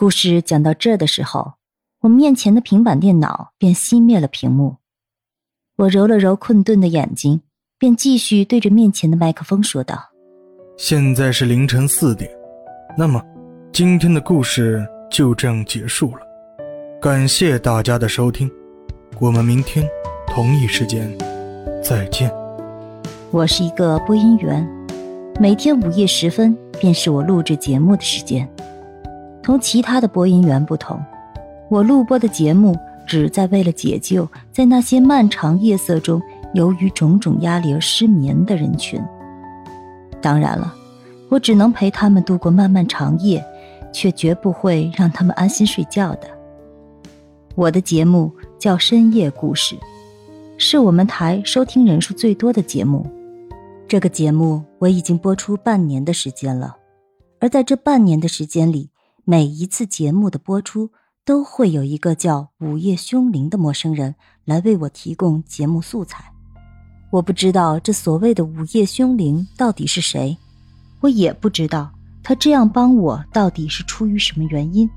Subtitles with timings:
[0.00, 1.56] 故事讲到这儿的时候，
[2.00, 4.76] 我面前的平板电脑便熄灭了屏幕。
[5.76, 7.42] 我揉了揉困顿的眼睛，
[7.78, 9.98] 便继续对着面前的麦克风说道
[10.78, 12.30] ：“现在是凌晨四点，
[12.96, 13.22] 那么
[13.74, 16.22] 今天的故事就这样结束了。
[16.98, 18.50] 感谢大家的收听，
[19.20, 19.86] 我们明天
[20.26, 21.14] 同一时间
[21.84, 22.32] 再见。”
[23.30, 24.66] 我是一个播音员，
[25.38, 26.56] 每天午夜时分。
[26.80, 28.50] 便是我录制节目的时间，
[29.42, 31.02] 同其他的播音员不同，
[31.68, 36.20] 我录播的节目旨在为了解救在那些漫长夜色中
[36.54, 39.00] 由于种种压力而失眠的人群。
[40.20, 40.74] 当然了，
[41.28, 43.44] 我只能陪他们度过漫漫长夜，
[43.92, 46.28] 却绝不会让他们安心睡觉的。
[47.54, 49.74] 我的节目叫《深夜故事》，
[50.58, 53.06] 是我们台收听人数最多的节目。
[53.88, 56.76] 这个节目我已经播出半年的时间了，
[57.40, 58.90] 而在这半年的时间里，
[59.30, 60.90] 每一次节目的播出
[61.24, 64.12] 都会有一个叫“午夜凶铃”的陌生人
[64.44, 66.32] 来为我提供节目素材。
[67.12, 70.36] 我不知道这所谓的“午夜凶铃”到底是谁，
[70.98, 71.92] 我也不知道
[72.24, 74.90] 他这样帮我到底是出于什么原因。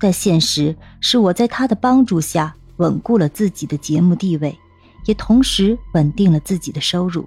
[0.00, 4.58] 但现实是我在他的帮助下稳固了自己的节目地位，
[5.04, 7.24] 也同时稳定了自己的收入。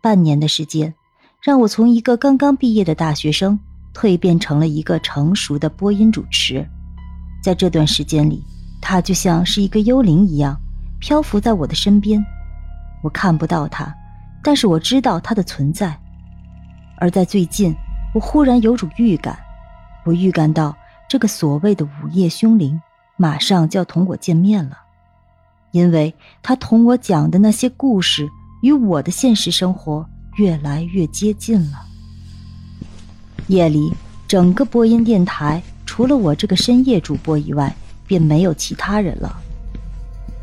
[0.00, 0.94] 半年的时间，
[1.42, 3.58] 让我从一个刚刚毕业的大学生
[3.94, 6.66] 蜕变成了一个成熟的播音主持。
[7.42, 8.44] 在这段时间里，
[8.80, 10.56] 他就像是一个幽灵一样，
[10.98, 12.24] 漂浮在我的身边。
[13.02, 13.94] 我看不到他，
[14.42, 15.98] 但是我知道他的存在。
[16.98, 17.74] 而在最近，
[18.14, 19.38] 我忽然有种预感，
[20.04, 20.76] 我预感到
[21.08, 22.80] 这个所谓的午夜凶铃
[23.16, 24.76] 马上就要同我见面了，
[25.70, 28.28] 因为他同我讲的那些故事。
[28.62, 30.06] 与我的现实生活
[30.36, 31.78] 越来越接近了。
[33.50, 33.92] 夜里，
[34.28, 37.74] 整个播音电台除了我这个深夜主播以外，
[38.06, 39.36] 便没有其他人了。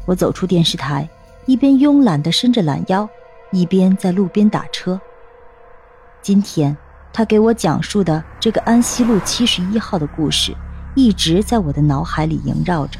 [0.05, 1.07] 我走出电视台，
[1.45, 3.07] 一边慵懒地伸着懒腰，
[3.53, 4.99] 一边在路边打车。
[6.21, 6.75] 今天，
[7.13, 10.53] 他给我讲述的这个安西路七十一号的故事，
[10.93, 12.99] 一直在我的脑海里萦绕着。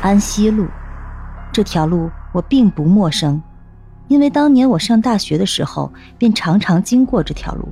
[0.00, 0.66] 安西路，
[1.52, 2.10] 这条路。
[2.32, 3.40] 我并不陌生，
[4.08, 7.68] 因为当年我上大学的时候便常常经过这条路。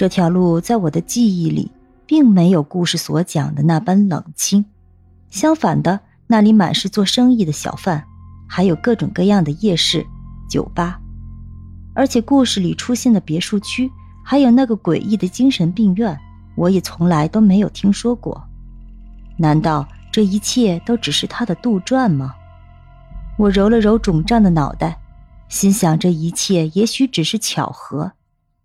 [0.00, 1.70] 这条路在我的记忆里，
[2.06, 4.64] 并没有故事所讲的那般冷清，
[5.28, 8.02] 相反的，那里满是做生意的小贩，
[8.48, 10.06] 还有各种各样的夜市、
[10.48, 10.98] 酒吧，
[11.92, 13.90] 而且故事里出现的别墅区，
[14.24, 16.18] 还有那个诡异的精神病院，
[16.56, 18.42] 我也从来都没有听说过。
[19.36, 22.34] 难道这一切都只是他的杜撰吗？
[23.36, 24.98] 我揉了揉肿胀的脑袋，
[25.50, 28.12] 心想：这一切也许只是巧合，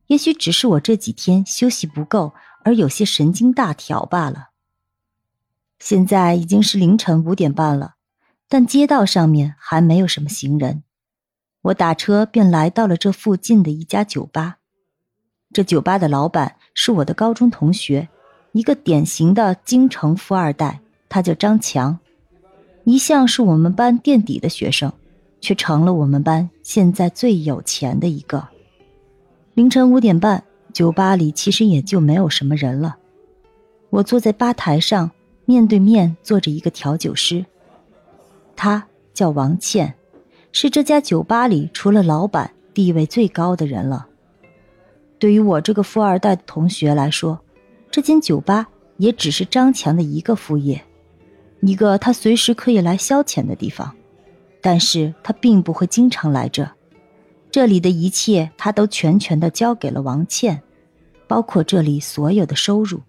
[0.07, 2.33] 也许只是我这几天休息不够
[2.63, 4.49] 而有些神经大条罢了。
[5.79, 7.95] 现在已经是凌晨五点半了，
[8.47, 10.83] 但街道上面还没有什么行人。
[11.63, 14.57] 我打车便来到了这附近的一家酒吧。
[15.51, 18.07] 这酒吧的老板是我的高中同学，
[18.51, 20.79] 一个典型的京城富二代，
[21.09, 21.97] 他叫张强。
[22.83, 24.93] 一向是我们班垫底的学生，
[25.41, 28.47] 却成了我们班现在最有钱的一个。
[29.55, 30.43] 凌晨五点半，
[30.73, 32.97] 酒吧里其实也就没有什么人了。
[33.89, 35.09] 我坐在吧台上，
[35.45, 37.45] 面对面坐着一个调酒师，
[38.57, 39.95] 他叫王倩，
[40.51, 44.05] 是这家酒吧里除了老板地位最高的人了。
[45.19, 47.40] 对于我这个富二代的同学来说，
[47.90, 48.67] 这间酒吧
[48.97, 50.84] 也只是张强的一个副业。
[51.61, 53.96] 一个他随时可以来消遣的地方，
[54.59, 56.69] 但是他并不会经常来这。
[57.55, 60.61] 这里的一切他都全权的交给了王倩，
[61.25, 62.99] 包括这里所有的收入。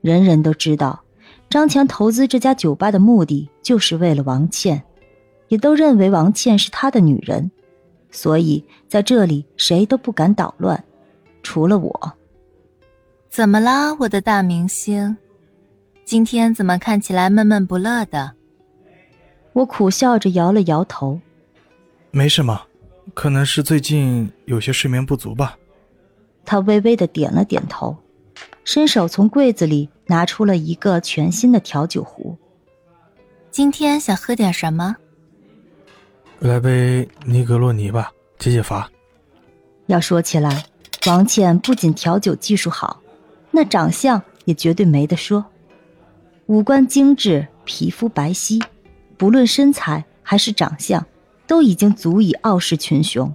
[0.00, 1.02] 人人都知道，
[1.48, 4.80] 张强投资这家酒吧的目的就是为了王倩，
[5.48, 7.50] 也都认为王倩是他的女人，
[8.12, 10.84] 所以在这里谁都不敢捣乱，
[11.42, 12.12] 除了我。
[13.28, 15.16] 怎么啦，我的大明星？
[16.04, 18.34] 今天怎么看起来闷闷不乐的？
[19.52, 21.18] 我苦笑着摇了摇头，
[22.12, 22.68] 没什么，
[23.14, 25.56] 可能是最近有些睡眠不足吧。
[26.44, 27.96] 他微微的点了点头，
[28.64, 32.36] 伸手从柜子里拿出了一个全新的调酒壶。
[33.50, 34.96] 今天想喝点什么？
[36.38, 38.90] 来杯尼格洛尼吧，解解乏。
[39.86, 40.64] 要说起来，
[41.06, 43.02] 王倩不仅调酒技术好，
[43.50, 45.44] 那长相也绝对没得说。
[46.46, 48.62] 五官精致，皮肤白皙，
[49.16, 51.04] 不论身材还是长相，
[51.50, 53.34] 都已经足以傲视群雄。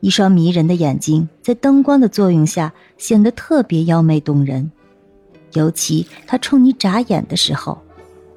[0.00, 4.72] 一双迷人的眼睛在灯光的作用下显得特别妖媚动人，
[5.52, 7.82] 尤其他冲你眨眼的时候，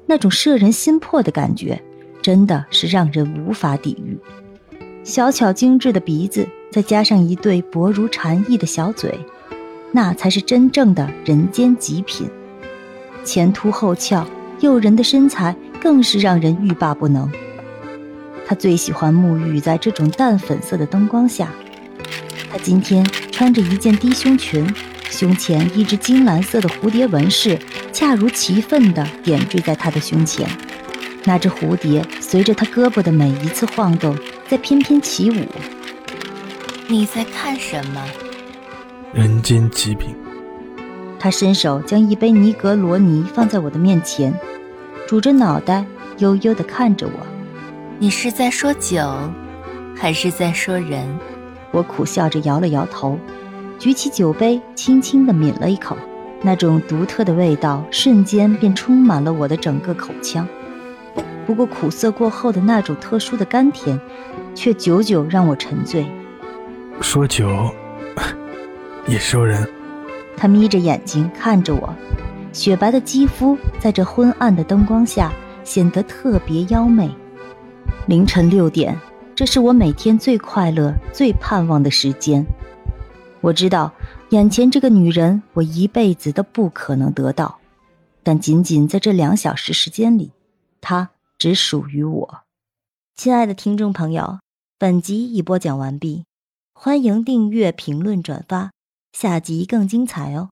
[0.04, 1.82] 那种摄人心魄的感觉，
[2.20, 4.18] 真的是让人无法抵御。
[5.02, 9.18] 小巧精致的鼻子，再加上一对薄如蝉翼的小嘴，
[9.92, 12.28] 那才是真正的人间极品。
[13.24, 14.26] 前凸后翘、
[14.60, 17.30] 诱人的身材更是让人欲罢不能。
[18.48, 21.52] 他最喜欢沐浴在这种淡粉色的灯光下。
[22.50, 24.66] 他今天穿着一件低胸裙，
[25.10, 27.58] 胸前一只金蓝色的蝴蝶纹饰
[27.92, 30.48] 恰如其分地点缀在他的胸前。
[31.24, 34.16] 那只蝴蝶随着他胳膊的每一次晃动，
[34.48, 35.46] 在翩翩起舞。
[36.88, 38.02] 你在看什么？
[39.12, 40.16] 人间极品。
[41.18, 44.32] 他伸手将一杯尼格罗尼放在我的面前，
[45.06, 45.84] 拄着脑袋，
[46.16, 47.26] 悠悠地看着我。
[48.00, 49.02] 你是在说酒，
[49.96, 51.04] 还是在说人？
[51.72, 53.18] 我苦笑着摇了摇头，
[53.76, 55.96] 举起酒杯，轻轻地抿了一口，
[56.40, 60.46] 那种独特的味道瞬间便充满了我的整个口腔。
[61.44, 63.98] 不过苦涩过后的那种特殊的甘甜，
[64.54, 66.06] 却久久让我沉醉。
[67.00, 67.68] 说酒，
[69.08, 69.68] 也说人。
[70.36, 71.92] 他眯着眼睛看着我，
[72.52, 75.32] 雪白的肌肤在这昏暗的灯光下
[75.64, 77.10] 显得特别妖媚。
[78.08, 78.98] 凌晨六点，
[79.36, 82.42] 这是我每天最快乐、最盼望的时间。
[83.42, 83.92] 我知道，
[84.30, 87.58] 眼前这个女人，我一辈子都不可能得到。
[88.22, 90.32] 但仅仅在这两小时时间里，
[90.80, 92.40] 她只属于我。
[93.14, 94.38] 亲爱的听众朋友，
[94.78, 96.24] 本集已播讲完毕，
[96.72, 98.70] 欢迎订阅、评论、转发，
[99.12, 100.48] 下集更精彩哦。